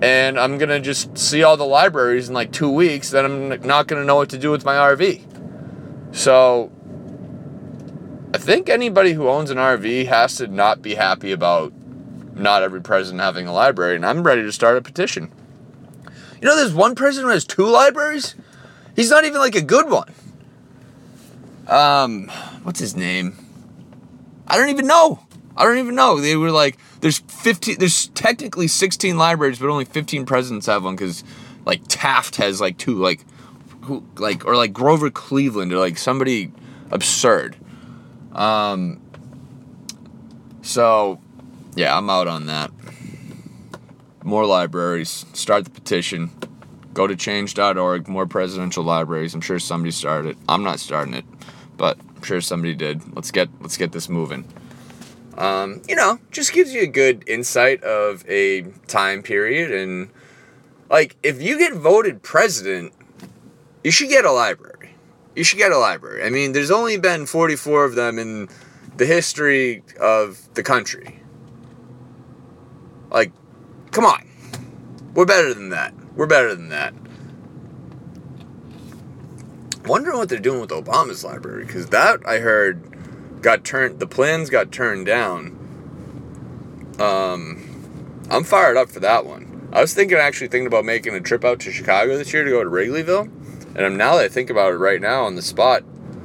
and 0.02 0.38
I'm 0.38 0.58
gonna 0.58 0.80
just 0.80 1.16
see 1.16 1.42
all 1.42 1.56
the 1.56 1.64
libraries 1.64 2.28
in 2.28 2.34
like 2.34 2.52
two 2.52 2.70
weeks, 2.70 3.10
then 3.10 3.24
I'm 3.24 3.66
not 3.66 3.86
gonna 3.86 4.04
know 4.04 4.16
what 4.16 4.30
to 4.30 4.38
do 4.38 4.50
with 4.50 4.64
my 4.64 4.74
RV. 4.74 6.14
So 6.14 6.70
I 8.34 8.38
think 8.38 8.68
anybody 8.68 9.12
who 9.12 9.28
owns 9.28 9.50
an 9.50 9.56
RV 9.58 10.06
has 10.06 10.36
to 10.36 10.46
not 10.46 10.82
be 10.82 10.94
happy 10.94 11.32
about 11.32 11.72
not 12.34 12.62
every 12.62 12.82
president 12.82 13.22
having 13.22 13.46
a 13.46 13.52
library, 13.52 13.96
and 13.96 14.04
I'm 14.04 14.22
ready 14.22 14.42
to 14.42 14.52
start 14.52 14.76
a 14.76 14.82
petition. 14.82 15.32
You 16.40 16.48
know, 16.48 16.56
there's 16.56 16.74
one 16.74 16.94
president 16.94 17.28
who 17.28 17.32
has 17.32 17.44
two 17.44 17.66
libraries. 17.66 18.34
He's 18.94 19.10
not 19.10 19.24
even 19.24 19.40
like 19.40 19.54
a 19.54 19.62
good 19.62 19.88
one. 19.88 20.12
Um, 21.66 22.28
what's 22.62 22.78
his 22.78 22.94
name? 22.94 23.36
I 24.46 24.58
don't 24.58 24.68
even 24.68 24.86
know. 24.86 25.25
I 25.56 25.64
don't 25.64 25.78
even 25.78 25.94
know. 25.94 26.20
They 26.20 26.36
were 26.36 26.50
like, 26.50 26.76
there's 27.00 27.18
15, 27.18 27.78
there's 27.78 28.08
technically 28.08 28.68
16 28.68 29.16
libraries, 29.16 29.58
but 29.58 29.68
only 29.68 29.84
15 29.84 30.26
presidents 30.26 30.66
have 30.66 30.84
one 30.84 30.96
because, 30.96 31.24
like, 31.64 31.82
Taft 31.88 32.36
has 32.36 32.60
like 32.60 32.76
two, 32.78 32.96
like, 32.96 33.24
who, 33.82 34.04
like, 34.16 34.44
or 34.44 34.56
like 34.56 34.72
Grover 34.72 35.10
Cleveland 35.10 35.72
or 35.72 35.78
like 35.78 35.96
somebody 35.96 36.52
absurd. 36.90 37.56
Um, 38.32 39.00
so, 40.62 41.20
yeah, 41.74 41.96
I'm 41.96 42.10
out 42.10 42.28
on 42.28 42.46
that. 42.46 42.70
More 44.24 44.44
libraries. 44.44 45.24
Start 45.32 45.64
the 45.64 45.70
petition. 45.70 46.30
Go 46.92 47.06
to 47.06 47.14
change.org. 47.14 48.08
More 48.08 48.26
presidential 48.26 48.82
libraries. 48.82 49.34
I'm 49.34 49.40
sure 49.40 49.58
somebody 49.58 49.92
started 49.92 50.30
it. 50.30 50.38
I'm 50.48 50.64
not 50.64 50.80
starting 50.80 51.14
it, 51.14 51.24
but 51.76 51.98
I'm 52.16 52.22
sure 52.22 52.40
somebody 52.40 52.74
did. 52.74 53.14
Let's 53.14 53.30
get 53.30 53.48
let's 53.60 53.76
get 53.76 53.92
this 53.92 54.08
moving. 54.08 54.44
Um, 55.36 55.82
you 55.86 55.94
know, 55.94 56.18
just 56.30 56.52
gives 56.52 56.72
you 56.72 56.82
a 56.82 56.86
good 56.86 57.28
insight 57.28 57.82
of 57.82 58.24
a 58.28 58.62
time 58.86 59.22
period 59.22 59.70
and 59.70 60.10
like 60.88 61.16
if 61.22 61.42
you 61.42 61.58
get 61.58 61.74
voted 61.74 62.22
president, 62.22 62.92
you 63.84 63.90
should 63.90 64.08
get 64.08 64.24
a 64.24 64.32
library. 64.32 64.94
You 65.34 65.44
should 65.44 65.58
get 65.58 65.72
a 65.72 65.78
library. 65.78 66.22
I 66.22 66.30
mean, 66.30 66.52
there's 66.52 66.70
only 66.70 66.96
been 66.96 67.26
44 67.26 67.84
of 67.84 67.94
them 67.94 68.18
in 68.18 68.48
the 68.96 69.04
history 69.04 69.82
of 70.00 70.48
the 70.54 70.62
country. 70.62 71.20
Like, 73.10 73.32
come 73.90 74.04
on. 74.04 74.26
We're 75.14 75.26
better 75.26 75.52
than 75.52 75.70
that. 75.70 75.94
We're 76.14 76.26
better 76.26 76.54
than 76.54 76.70
that. 76.70 76.94
Wondering 79.84 80.18
what 80.18 80.28
they're 80.28 80.38
doing 80.38 80.60
with 80.60 80.70
Obama's 80.70 81.22
library 81.22 81.64
because 81.64 81.86
that 81.88 82.20
I 82.26 82.38
heard 82.38 82.95
got 83.46 83.62
turned. 83.62 84.00
The 84.00 84.08
plans 84.08 84.50
got 84.50 84.72
turned 84.72 85.06
down. 85.06 85.56
Um, 86.98 87.62
I'm 88.28 88.42
fired 88.42 88.76
up 88.76 88.90
for 88.90 88.98
that 88.98 89.24
one. 89.24 89.68
I 89.72 89.80
was 89.80 89.94
thinking, 89.94 90.18
actually 90.18 90.48
thinking 90.48 90.66
about 90.66 90.84
making 90.84 91.14
a 91.14 91.20
trip 91.20 91.44
out 91.44 91.60
to 91.60 91.70
Chicago 91.70 92.18
this 92.18 92.32
year 92.32 92.42
to 92.42 92.50
go 92.50 92.64
to 92.64 92.68
Wrigleyville, 92.68 93.30
and 93.76 93.86
I'm 93.86 93.96
now 93.96 94.16
that 94.16 94.24
I 94.24 94.28
think 94.28 94.50
about 94.50 94.72
it 94.72 94.78
right 94.78 95.00
now 95.00 95.26
on 95.26 95.36
the 95.36 95.42
spot, 95.42 95.84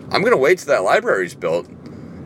I'm 0.10 0.24
gonna 0.24 0.36
wait 0.36 0.58
till 0.58 0.70
that 0.70 0.82
library's 0.82 1.36
built, 1.36 1.68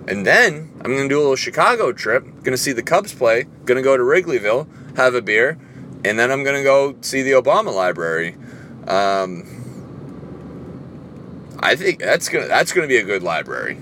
and 0.08 0.26
then 0.26 0.72
I'm 0.80 0.96
gonna 0.96 1.10
do 1.10 1.18
a 1.18 1.24
little 1.24 1.36
Chicago 1.36 1.92
trip. 1.92 2.26
Gonna 2.44 2.56
see 2.56 2.72
the 2.72 2.82
Cubs 2.82 3.14
play. 3.14 3.48
Gonna 3.66 3.82
go 3.82 3.98
to 3.98 4.04
Wrigleyville, 4.04 4.66
have 4.96 5.14
a 5.14 5.22
beer, 5.22 5.58
and 6.06 6.18
then 6.18 6.32
I'm 6.32 6.46
gonna 6.46 6.64
go 6.64 6.96
see 7.02 7.22
the 7.22 7.32
Obama 7.32 7.76
library. 7.76 8.38
Um, 8.88 9.44
I 11.60 11.76
think 11.76 12.00
that's 12.00 12.30
gonna 12.30 12.48
that's 12.48 12.72
gonna 12.72 12.88
be 12.88 12.98
a 12.98 13.04
good 13.04 13.24
library. 13.24 13.78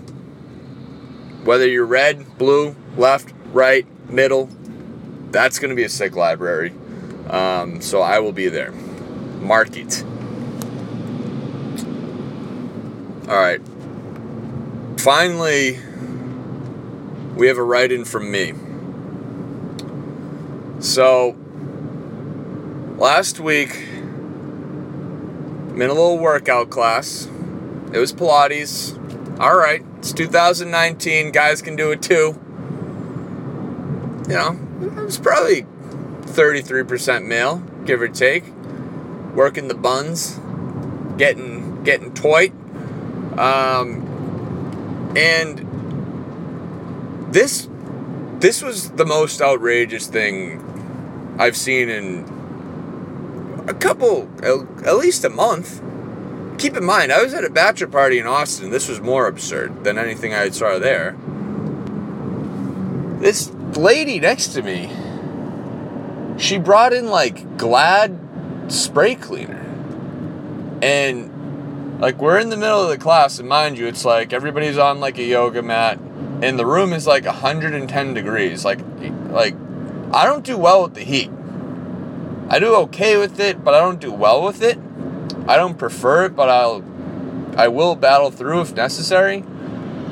Whether 1.43 1.67
you're 1.67 1.85
red, 1.85 2.38
blue, 2.38 2.75
left, 2.97 3.33
right, 3.51 3.85
middle, 4.09 4.50
that's 5.31 5.59
gonna 5.59 5.75
be 5.75 5.83
a 5.83 5.89
sick 5.89 6.15
library. 6.15 6.73
Um, 7.29 7.81
so 7.81 8.01
I 8.01 8.19
will 8.19 8.31
be 8.31 8.50
there. 8.50 8.71
Mark 9.41 9.75
it. 9.75 10.03
All 13.27 13.35
right. 13.35 13.62
Finally, 15.00 15.79
we 17.35 17.47
have 17.47 17.57
a 17.57 17.63
write 17.63 17.91
in 17.91 18.05
from 18.05 18.31
me. 18.31 18.53
So, 20.79 21.35
last 22.97 23.39
week, 23.39 23.88
I'm 25.69 25.81
in 25.81 25.89
a 25.89 25.93
little 25.93 26.19
workout 26.19 26.69
class. 26.69 27.27
It 27.91 27.97
was 27.97 28.13
Pilates. 28.13 29.00
All 29.39 29.57
right, 29.57 29.83
it's 30.03 30.12
2019. 30.12 31.31
Guys 31.31 31.62
can 31.62 31.77
do 31.77 31.91
it 31.91 32.01
too. 32.01 32.38
You 34.27 34.36
know, 34.36 34.60
it 34.81 35.05
was 35.05 35.17
probably 35.17 35.62
33% 35.62 37.25
male, 37.25 37.60
give 37.86 38.01
or 38.01 38.10
take. 38.10 38.43
Working 39.33 39.69
the 39.69 39.75
buns, 39.75 40.41
getting 41.17 41.86
getting 41.86 42.13
toit. 42.13 42.51
Um, 43.39 45.13
and 45.15 45.60
this 47.33 47.69
this 48.41 48.62
was 48.62 48.89
the 48.91 49.05
most 49.05 49.41
outrageous 49.41 50.07
thing 50.07 51.36
I've 51.39 51.55
seen 51.55 51.88
in 51.88 53.65
a 53.69 53.74
couple, 53.74 54.29
at 54.86 54.98
least 54.98 55.24
a 55.24 55.29
month. 55.29 55.81
Keep 56.63 56.77
in 56.77 56.86
mind, 56.86 57.12
I 57.12 57.22
was 57.22 57.34
at 57.34 57.43
a 57.43 57.50
bachelor 57.50 57.88
party 57.88 58.20
in 58.20 58.25
Austin. 58.25 58.70
This 58.70 58.88
was 58.88 59.01
more 59.01 59.27
absurd 59.27 59.84
than 59.84 59.98
anything 59.98 60.34
I 60.34 60.50
saw 60.50 60.79
there. 60.79 61.13
This 63.20 63.51
lady 63.75 64.17
next 64.22 64.53
to 64.53 64.62
me, 64.62 64.89
she 66.41 66.58
brought 66.58 66.93
in 66.93 67.08
like 67.08 67.58
Glad 67.58 68.17
spray 68.70 69.15
cleaner. 69.15 69.60
And 70.82 72.00
like 72.00 72.22
we're 72.22 72.39
in 72.39 72.48
the 72.48 72.55
middle 72.55 72.82
of 72.82 72.88
the 72.88 72.98
class, 72.98 73.39
and 73.39 73.50
mind 73.50 73.77
you, 73.77 73.86
it's 73.86 74.05
like 74.05 74.32
everybody's 74.32 74.77
on 74.77 75.01
like 75.01 75.17
a 75.17 75.24
yoga 75.25 75.62
mat, 75.62 76.00
and 76.41 76.58
the 76.58 76.65
room 76.65 76.93
is 76.93 77.05
like 77.05 77.25
110 77.25 78.13
degrees. 78.13 78.63
Like, 78.63 78.79
like 79.32 79.55
I 80.13 80.24
don't 80.24 80.46
do 80.46 80.58
well 80.58 80.84
with 80.84 80.93
the 80.93 81.03
heat. 81.03 81.29
I 82.48 82.60
do 82.60 82.74
okay 82.84 83.17
with 83.17 83.41
it, 83.41 83.65
but 83.65 83.74
I 83.74 83.82
don't 83.82 84.00
do 84.00 84.13
well 84.13 84.41
with 84.41 84.63
it. 84.63 84.79
I 85.48 85.58
don't 85.58 85.77
prefer 85.77 86.25
it, 86.25 86.36
but 86.36 86.50
I'll 86.50 86.84
I 87.58 87.68
will 87.68 87.96
battle 87.96 88.32
through 88.32 88.62
if 88.62 88.74
necessary. 88.74 89.44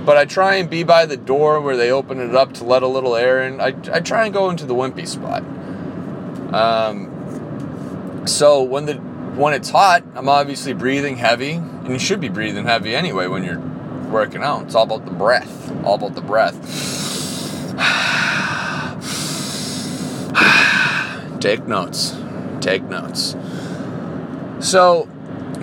But 0.06 0.18
I 0.18 0.26
try 0.26 0.56
and 0.56 0.70
be 0.70 0.84
by 0.84 1.06
the 1.06 1.18
door 1.18 1.62
where 1.62 1.78
they 1.78 1.92
open 1.92 2.20
it 2.20 2.36
up 2.36 2.54
to 2.56 2.64
let 2.64 2.82
a 2.84 2.88
little 2.88 3.16
air 3.16 3.44
in. 3.44 3.62
I, 3.62 3.76
I 3.92 4.00
try 4.00 4.26
and 4.26 4.34
go 4.34 4.50
into 4.50 4.66
the 4.66 4.74
wimpy 4.74 5.08
spot. 5.08 5.44
Um, 6.54 8.24
so 8.26 8.64
when 8.64 8.86
the 8.86 8.96
when 8.96 9.54
it's 9.54 9.70
hot, 9.70 10.04
I'm 10.16 10.28
obviously 10.28 10.74
breathing 10.74 11.18
heavy, 11.18 11.54
and 11.54 11.90
you 11.90 12.00
should 12.00 12.20
be 12.20 12.30
breathing 12.30 12.66
heavy 12.66 12.96
anyway 12.96 13.28
when 13.28 13.44
you're 13.44 13.60
working 14.10 14.44
out. 14.44 14.64
It's 14.64 14.76
all 14.76 14.84
about 14.84 15.06
the 15.06 15.12
breath. 15.12 15.72
All 15.86 15.96
about 15.96 16.16
the 16.16 16.22
breath. 16.22 16.58
Take 21.42 21.68
notes. 21.68 22.16
Take 22.60 22.84
notes. 22.84 23.36
So 24.62 25.10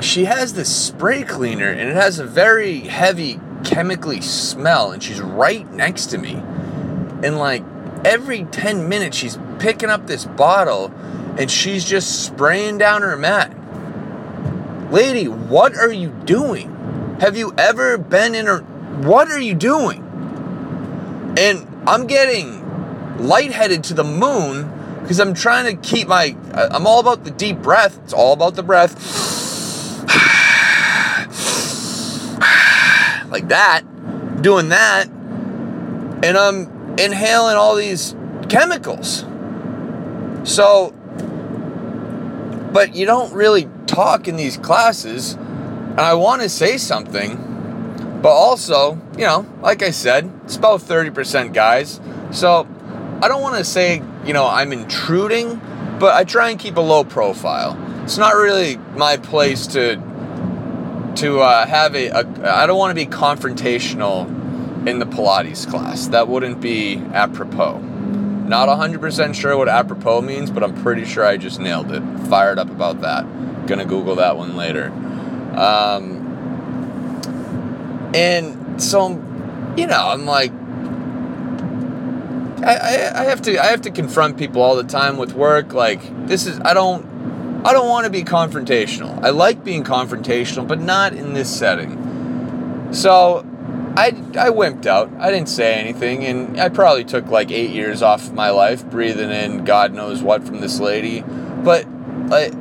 she 0.00 0.24
has 0.24 0.54
this 0.54 0.74
spray 0.74 1.22
cleaner 1.22 1.70
and 1.70 1.88
it 1.88 1.94
has 1.94 2.18
a 2.18 2.24
very 2.24 2.80
heavy 2.80 3.40
chemically 3.64 4.20
smell 4.20 4.90
and 4.90 5.02
she's 5.02 5.20
right 5.20 5.70
next 5.72 6.06
to 6.06 6.18
me. 6.18 6.34
And 7.22 7.38
like 7.38 7.62
every 8.04 8.44
10 8.44 8.88
minutes 8.88 9.16
she's 9.16 9.38
picking 9.60 9.88
up 9.88 10.06
this 10.06 10.24
bottle 10.24 10.92
and 11.38 11.50
she's 11.50 11.84
just 11.84 12.24
spraying 12.24 12.78
down 12.78 13.02
her 13.02 13.16
mat. 13.16 13.54
Lady, 14.92 15.28
what 15.28 15.76
are 15.76 15.92
you 15.92 16.10
doing? 16.24 17.16
Have 17.20 17.36
you 17.36 17.54
ever 17.56 17.98
been 17.98 18.34
in 18.34 18.48
a 18.48 18.58
what 18.58 19.30
are 19.30 19.40
you 19.40 19.54
doing? 19.54 20.00
And 21.38 21.66
I'm 21.86 22.08
getting 22.08 22.64
lightheaded 23.18 23.84
to 23.84 23.94
the 23.94 24.04
moon 24.04 24.72
because 25.08 25.20
I'm 25.20 25.32
trying 25.32 25.74
to 25.74 25.88
keep 25.88 26.06
my 26.06 26.36
I'm 26.52 26.86
all 26.86 27.00
about 27.00 27.24
the 27.24 27.30
deep 27.30 27.62
breath. 27.62 27.98
It's 28.04 28.12
all 28.12 28.34
about 28.34 28.56
the 28.56 28.62
breath. 28.62 28.92
like 33.30 33.48
that, 33.48 33.84
doing 34.42 34.68
that, 34.68 35.08
and 35.08 36.36
I'm 36.36 36.98
inhaling 36.98 37.56
all 37.56 37.74
these 37.74 38.14
chemicals. 38.50 39.24
So, 40.44 40.90
but 42.74 42.94
you 42.94 43.06
don't 43.06 43.32
really 43.32 43.66
talk 43.86 44.28
in 44.28 44.36
these 44.36 44.58
classes 44.58 45.32
And 45.32 46.00
I 46.00 46.12
want 46.12 46.42
to 46.42 46.50
say 46.50 46.76
something, 46.76 48.20
but 48.20 48.28
also, 48.28 49.00
you 49.16 49.24
know, 49.24 49.46
like 49.62 49.82
I 49.82 49.90
said, 49.90 50.30
it's 50.44 50.56
about 50.56 50.80
30% 50.80 51.54
guys. 51.54 51.98
So 52.30 52.68
I 53.22 53.28
don't 53.28 53.40
want 53.40 53.56
to 53.56 53.64
say, 53.64 54.02
you 54.28 54.34
know, 54.34 54.46
I'm 54.46 54.74
intruding, 54.74 55.58
but 55.98 56.14
I 56.14 56.22
try 56.22 56.50
and 56.50 56.60
keep 56.60 56.76
a 56.76 56.82
low 56.82 57.02
profile. 57.02 57.76
It's 58.04 58.18
not 58.18 58.34
really 58.34 58.76
my 58.94 59.16
place 59.16 59.66
to 59.68 59.96
to 61.16 61.40
uh, 61.40 61.66
have 61.66 61.96
a, 61.96 62.08
a. 62.08 62.18
I 62.44 62.66
don't 62.66 62.78
want 62.78 62.90
to 62.90 62.94
be 62.94 63.10
confrontational 63.10 64.26
in 64.86 64.98
the 64.98 65.06
Pilates 65.06 65.68
class. 65.68 66.08
That 66.08 66.28
wouldn't 66.28 66.60
be 66.60 66.98
apropos. 67.14 67.78
Not 67.78 68.68
100% 68.68 69.34
sure 69.34 69.56
what 69.56 69.68
apropos 69.68 70.20
means, 70.20 70.50
but 70.50 70.62
I'm 70.62 70.74
pretty 70.82 71.06
sure 71.06 71.24
I 71.24 71.38
just 71.38 71.58
nailed 71.58 71.90
it. 71.90 72.02
Fired 72.28 72.58
up 72.58 72.70
about 72.70 73.00
that. 73.00 73.24
Gonna 73.66 73.86
Google 73.86 74.16
that 74.16 74.36
one 74.36 74.56
later. 74.56 74.90
Um, 75.54 76.26
and 78.14 78.80
so, 78.80 79.08
you 79.76 79.86
know, 79.86 80.08
I'm 80.08 80.26
like, 80.26 80.52
I, 82.64 83.22
I, 83.22 83.24
have 83.24 83.42
to 83.42 83.58
I 83.58 83.66
have 83.66 83.82
to 83.82 83.90
confront 83.90 84.36
people 84.36 84.62
all 84.62 84.76
the 84.76 84.84
time 84.84 85.16
with 85.16 85.32
work. 85.32 85.72
Like 85.72 86.00
this 86.26 86.46
is 86.46 86.58
I 86.60 86.74
don't 86.74 87.62
I 87.64 87.72
don't 87.72 87.88
want 87.88 88.04
to 88.04 88.10
be 88.10 88.22
confrontational. 88.22 89.22
I 89.24 89.30
like 89.30 89.64
being 89.64 89.84
confrontational, 89.84 90.66
but 90.66 90.80
not 90.80 91.12
in 91.12 91.32
this 91.32 91.54
setting. 91.54 92.92
So 92.92 93.44
I, 93.96 94.08
I 94.08 94.50
wimped 94.50 94.86
out. 94.86 95.10
I 95.18 95.32
didn't 95.32 95.48
say 95.48 95.74
anything, 95.74 96.24
and 96.24 96.60
I 96.60 96.68
probably 96.68 97.04
took 97.04 97.26
like 97.26 97.50
eight 97.50 97.70
years 97.70 98.00
off 98.00 98.28
of 98.28 98.32
my 98.32 98.50
life 98.50 98.88
breathing 98.88 99.30
in 99.30 99.64
God 99.64 99.92
knows 99.92 100.22
what 100.22 100.44
from 100.44 100.60
this 100.60 100.78
lady. 100.78 101.22
But 101.22 101.86
like, 102.28 102.52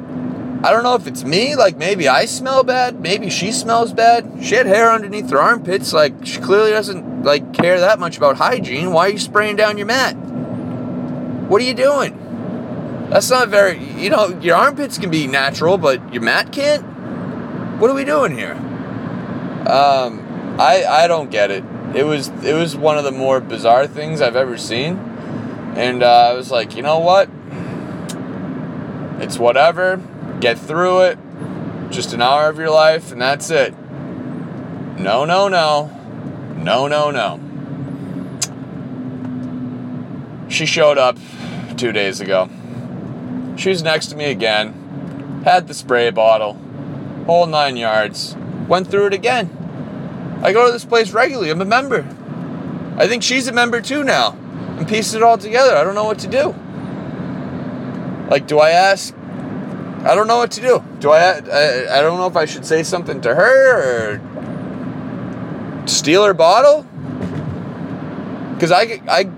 I 0.67 0.71
don't 0.71 0.83
know 0.83 0.95
if 0.95 1.07
it's 1.07 1.23
me. 1.23 1.55
Like 1.55 1.77
maybe 1.77 2.09
I 2.09 2.25
smell 2.25 2.61
bad. 2.61 2.99
Maybe 2.99 3.29
she 3.29 3.53
smells 3.53 3.93
bad. 3.93 4.29
She 4.43 4.55
had 4.55 4.65
hair 4.65 4.91
underneath 4.91 5.29
her 5.29 5.39
armpits. 5.39 5.93
Like 5.93 6.25
she 6.25 6.41
clearly 6.41 6.71
doesn't 6.71 7.23
like 7.23 7.53
care 7.53 7.79
that 7.79 7.99
much 7.99 8.17
about 8.17 8.35
hygiene. 8.35 8.91
Why 8.91 9.05
are 9.07 9.11
you 9.11 9.17
spraying 9.17 9.55
down 9.55 9.77
your 9.77 9.87
mat? 9.87 10.17
What 11.47 11.61
are 11.61 11.63
you 11.63 11.73
doing? 11.73 13.07
That's 13.09 13.29
not 13.29 13.47
very, 13.47 13.81
you 13.81 14.09
know, 14.09 14.27
your 14.41 14.57
armpits 14.57 14.97
can 14.97 15.09
be 15.09 15.25
natural, 15.25 15.77
but 15.77 16.13
your 16.13 16.21
mat 16.21 16.51
can't? 16.51 16.83
What 17.79 17.89
are 17.89 17.93
we 17.93 18.03
doing 18.03 18.35
here? 18.35 18.51
Um, 19.71 20.59
I, 20.59 20.83
I 20.85 21.07
don't 21.07 21.31
get 21.31 21.49
it. 21.49 21.63
It 21.95 22.03
was, 22.03 22.27
it 22.43 22.53
was 22.53 22.75
one 22.75 22.97
of 22.97 23.05
the 23.05 23.13
more 23.13 23.39
bizarre 23.39 23.87
things 23.87 24.19
I've 24.19 24.35
ever 24.35 24.57
seen. 24.57 24.97
And 25.77 26.03
uh, 26.03 26.31
I 26.31 26.33
was 26.33 26.51
like, 26.51 26.75
you 26.75 26.81
know 26.81 26.99
what? 26.99 27.29
It's 29.21 29.39
whatever. 29.39 30.01
Get 30.39 30.57
through 30.57 31.01
it. 31.01 31.19
Just 31.89 32.13
an 32.13 32.21
hour 32.21 32.49
of 32.49 32.57
your 32.57 32.69
life, 32.69 33.11
and 33.11 33.21
that's 33.21 33.49
it. 33.49 33.73
No, 34.97 35.25
no, 35.25 35.47
no. 35.47 35.91
No, 36.57 36.87
no, 36.87 37.11
no. 37.11 37.39
She 40.49 40.65
showed 40.65 40.97
up 40.97 41.17
two 41.77 41.91
days 41.91 42.19
ago. 42.19 42.49
She 43.57 43.69
was 43.69 43.83
next 43.83 44.07
to 44.07 44.15
me 44.15 44.25
again, 44.25 45.41
had 45.43 45.67
the 45.67 45.73
spray 45.73 46.09
bottle, 46.11 46.53
whole 47.25 47.47
nine 47.47 47.75
yards, 47.75 48.35
went 48.67 48.87
through 48.89 49.07
it 49.07 49.13
again. 49.13 49.49
I 50.43 50.53
go 50.53 50.65
to 50.65 50.71
this 50.71 50.85
place 50.85 51.11
regularly, 51.11 51.49
I'm 51.49 51.61
a 51.61 51.65
member. 51.65 52.07
I 52.97 53.07
think 53.07 53.23
she's 53.23 53.47
a 53.47 53.51
member 53.51 53.81
too 53.81 54.03
now, 54.03 54.31
and 54.77 54.87
pieced 54.87 55.15
it 55.15 55.23
all 55.23 55.37
together. 55.37 55.75
I 55.75 55.83
don't 55.83 55.95
know 55.95 56.05
what 56.05 56.19
to 56.19 56.27
do. 56.27 56.55
Like, 58.29 58.47
do 58.47 58.59
I 58.59 58.71
ask? 58.71 59.13
I 60.07 60.15
don't 60.15 60.27
know 60.27 60.37
what 60.37 60.51
to 60.51 60.61
do. 60.61 60.83
Do 60.99 61.11
I? 61.11 61.33
I, 61.33 61.99
I 61.99 62.01
don't 62.01 62.17
know 62.17 62.27
if 62.27 62.37
I 62.37 62.45
should 62.45 62.65
say 62.65 62.83
something 62.83 63.19
to 63.21 63.35
her 63.35 64.15
or 64.15 65.87
steal 65.87 66.23
her 66.23 66.33
bottle 66.33 66.85
because 68.53 68.71
I, 68.71 69.01
I, 69.07 69.29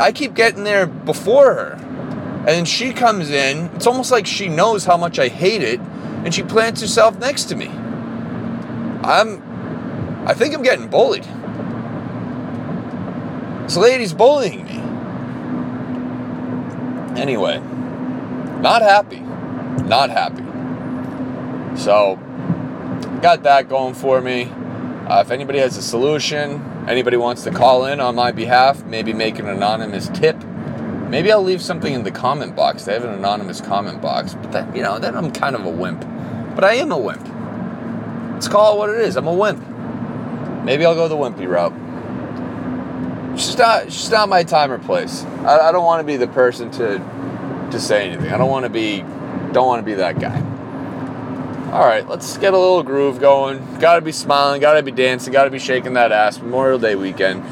I 0.00 0.10
keep 0.12 0.34
getting 0.34 0.64
there 0.64 0.86
before 0.86 1.54
her. 1.54 1.72
And 1.74 2.48
then 2.48 2.64
she 2.64 2.92
comes 2.92 3.30
in. 3.30 3.66
It's 3.76 3.86
almost 3.86 4.10
like 4.10 4.26
she 4.26 4.48
knows 4.48 4.84
how 4.84 4.96
much 4.96 5.18
I 5.18 5.28
hate 5.28 5.62
it, 5.62 5.78
and 5.80 6.34
she 6.34 6.42
plants 6.42 6.80
herself 6.80 7.18
next 7.18 7.44
to 7.44 7.56
me. 7.56 7.68
I'm, 9.04 9.40
I 10.26 10.34
think 10.34 10.54
I'm 10.54 10.62
getting 10.62 10.88
bullied. 10.88 11.24
This 13.64 13.76
lady's 13.76 14.12
bullying 14.12 14.64
me. 14.64 14.80
Anyway, 17.18 17.60
not 18.60 18.82
happy. 18.82 19.23
Not 19.82 20.10
happy. 20.10 20.42
So, 21.76 22.16
got 23.20 23.42
that 23.42 23.68
going 23.68 23.94
for 23.94 24.20
me. 24.20 24.44
Uh, 25.08 25.22
if 25.24 25.30
anybody 25.30 25.58
has 25.58 25.76
a 25.76 25.82
solution, 25.82 26.62
anybody 26.88 27.16
wants 27.16 27.44
to 27.44 27.50
call 27.50 27.86
in 27.86 28.00
on 28.00 28.14
my 28.14 28.32
behalf, 28.32 28.84
maybe 28.84 29.12
make 29.12 29.38
an 29.38 29.48
anonymous 29.48 30.08
tip 30.08 30.36
Maybe 31.14 31.30
I'll 31.30 31.44
leave 31.44 31.62
something 31.62 31.94
in 31.94 32.02
the 32.02 32.10
comment 32.10 32.56
box. 32.56 32.84
They 32.84 32.92
have 32.92 33.04
an 33.04 33.14
anonymous 33.14 33.60
comment 33.60 34.02
box, 34.02 34.34
but 34.34 34.50
that 34.50 34.74
you 34.74 34.82
know, 34.82 34.98
then 34.98 35.14
I'm 35.14 35.30
kind 35.30 35.54
of 35.54 35.64
a 35.64 35.70
wimp. 35.70 36.00
But 36.56 36.64
I 36.64 36.74
am 36.74 36.90
a 36.90 36.98
wimp. 36.98 37.24
Let's 38.32 38.48
call 38.48 38.74
it 38.74 38.78
what 38.78 38.90
it 38.90 39.00
is. 39.00 39.16
I'm 39.16 39.28
a 39.28 39.32
wimp. 39.32 39.64
Maybe 40.64 40.84
I'll 40.84 40.96
go 40.96 41.06
the 41.06 41.14
wimpy 41.14 41.48
route. 41.48 41.72
It's 43.34 43.46
just 43.46 43.58
not, 43.58 43.84
it's 43.84 43.94
just 43.94 44.10
not 44.10 44.28
my 44.28 44.42
time 44.42 44.72
or 44.72 44.78
place. 44.80 45.22
I, 45.44 45.68
I 45.68 45.70
don't 45.70 45.84
want 45.84 46.00
to 46.00 46.04
be 46.04 46.16
the 46.16 46.26
person 46.26 46.68
to 46.72 46.98
to 47.70 47.78
say 47.78 48.10
anything. 48.10 48.32
I 48.32 48.36
don't 48.36 48.50
want 48.50 48.64
to 48.64 48.70
be 48.70 49.04
don't 49.54 49.66
want 49.66 49.80
to 49.80 49.86
be 49.86 49.94
that 49.94 50.18
guy. 50.18 50.38
All 51.72 51.86
right, 51.86 52.06
let's 52.06 52.36
get 52.38 52.52
a 52.52 52.58
little 52.58 52.82
groove 52.82 53.20
going. 53.20 53.78
Got 53.78 53.96
to 53.96 54.00
be 54.02 54.12
smiling, 54.12 54.60
got 54.60 54.74
to 54.74 54.82
be 54.82 54.92
dancing, 54.92 55.32
got 55.32 55.44
to 55.44 55.50
be 55.50 55.58
shaking 55.58 55.94
that 55.94 56.12
ass. 56.12 56.38
Memorial 56.38 56.78
Day 56.78 56.96
weekend. 56.96 57.42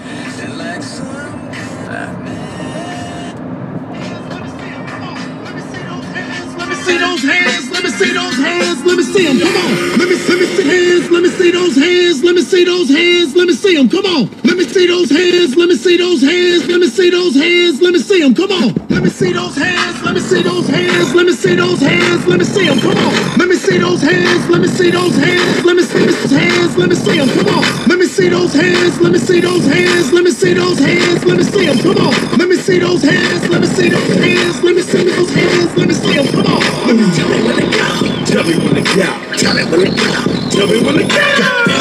see 6.82 6.98
those 6.98 7.22
hands. 7.22 7.70
Let 7.70 7.84
me 7.84 7.90
see 7.90 8.12
those 8.12 8.36
hands. 8.36 8.84
Let 8.84 8.96
me 8.96 9.02
see 9.04 9.26
them. 9.26 9.38
Come 9.38 9.56
on. 9.56 9.98
Let 9.98 10.08
me 10.08 10.16
let 10.28 10.38
me 10.40 10.46
see 10.46 10.64
hands. 10.66 11.10
Let 11.10 11.22
me 11.22 11.28
see 11.30 11.50
those 11.50 11.76
hands. 11.76 12.24
Let 12.24 12.34
me 12.34 12.42
see 12.42 12.64
those 12.64 12.88
hands. 12.88 13.36
Let 13.36 13.46
me 13.46 13.54
see 13.54 13.76
them. 13.76 13.88
Come 13.88 14.06
on. 14.06 14.30
Let 14.42 14.56
me 14.56 14.64
see 14.64 14.86
those 14.86 15.10
hands. 15.10 15.56
Let 15.56 15.68
me 15.68 15.76
see 15.76 15.96
those 15.96 16.22
hands. 16.22 16.66
Let 16.66 16.80
me 16.80 16.88
see 16.88 17.10
those 17.10 17.34
hands. 17.34 17.80
Let 17.80 17.92
me 17.92 17.98
them. 18.22 18.34
Come 18.34 18.52
on. 18.52 18.74
Let 18.88 19.02
me 19.02 19.10
see 19.10 19.32
those 19.32 19.56
hands. 19.56 20.02
Let 20.02 20.14
me 20.14 20.20
see 20.20 20.42
those 20.42 20.68
hands. 20.68 21.14
Let 21.14 21.26
me 21.26 21.32
see 21.32 21.54
those 21.56 21.80
hands. 21.80 22.26
Let 22.26 22.38
me 22.38 22.44
see 22.44 22.66
them. 22.66 22.78
Come 22.78 22.96
on. 22.96 23.38
Let 23.38 23.48
me 23.48 23.56
see 23.56 23.78
those 23.78 24.02
hands. 24.02 24.48
Let 24.48 24.60
me 24.60 24.68
see 24.68 24.90
those 24.90 25.16
hands. 25.16 25.64
Let 25.64 25.76
me 25.76 25.82
see 25.82 26.06
those 26.06 26.30
hands. 26.30 26.76
Let 26.76 26.88
me 26.88 26.94
see 26.94 27.18
them. 27.18 27.28
Come 27.28 27.48
on. 27.48 27.88
Let 27.88 27.98
me 27.98 28.06
see 28.06 28.28
those 28.28 28.54
hands. 28.54 29.00
Let 29.00 29.12
me 29.12 29.18
see 29.18 29.40
those 29.40 29.66
hands. 29.66 30.12
Let 30.12 30.24
me 30.24 30.30
see 30.30 30.54
those 30.54 30.78
hands. 30.78 31.24
Let 31.24 31.36
me 31.36 31.44
see 31.44 31.66
them. 31.66 31.78
Come 31.78 32.06
on. 32.06 32.38
Let 32.38 32.48
me 32.48 32.56
see 32.56 32.78
those 32.78 33.02
hands. 33.02 33.48
Let 33.50 33.60
me 33.60 33.66
see 33.66 33.88
those 33.88 34.14
hands. 34.14 34.62
Let 34.62 34.74
me 34.76 34.82
see 34.82 35.04
those 35.04 35.30
hands. 35.34 35.76
Let 35.76 35.88
me 35.88 35.94
see 35.94 36.14
them. 36.14 36.26
Come 36.30 36.46
on. 36.46 36.62
Let 36.86 36.96
me 36.96 37.04
tell 37.16 37.28
me 37.28 37.38
when 37.42 37.56
to 37.58 37.66
go. 37.74 37.88
Tell 38.30 38.44
me 38.44 38.54
when 38.62 38.74
to 38.78 38.82
go. 38.82 39.10
Tell 39.36 39.54
me 39.54 39.64
when 39.70 39.80
to 39.82 39.90
go. 39.98 40.50
Tell 40.50 40.66
me 40.68 40.78
when 40.84 40.94
to 40.98 41.04
go. 41.66 41.71